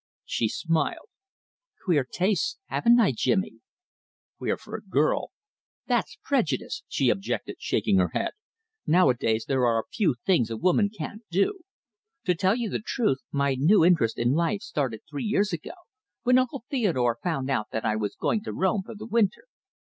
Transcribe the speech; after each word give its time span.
She 0.25 0.47
smiled. 0.49 1.05
"Queer 1.85 2.07
tastes, 2.11 2.57
haven't 2.65 2.99
I, 2.99 3.13
Jimmy?" 3.15 3.59
"Queer 4.39 4.57
for 4.57 4.75
a 4.75 4.81
girl." 4.81 5.29
"That's 5.85 6.17
prejudice," 6.23 6.81
she 6.87 7.09
objected, 7.11 7.57
shaking 7.59 7.99
her 7.99 8.07
head. 8.11 8.31
"Nowadays 8.87 9.45
there 9.47 9.63
are 9.67 9.85
few 9.93 10.15
things 10.25 10.49
a 10.49 10.57
woman 10.57 10.89
can't 10.89 11.21
do. 11.29 11.59
To 12.25 12.33
tell 12.33 12.55
you 12.55 12.67
the 12.71 12.81
truth, 12.83 13.19
my 13.31 13.53
new 13.53 13.85
interest 13.85 14.17
in 14.17 14.31
life 14.31 14.61
started 14.61 15.01
three 15.07 15.25
years 15.25 15.53
ago, 15.53 15.75
when 16.23 16.39
Uncle 16.39 16.65
Theodore 16.67 17.19
found 17.21 17.51
out 17.51 17.67
that 17.71 17.85
I 17.85 17.95
was 17.95 18.15
going 18.15 18.43
to 18.45 18.53
Rome 18.53 18.81
for 18.83 18.95
the 18.95 19.05
winter." 19.05 19.43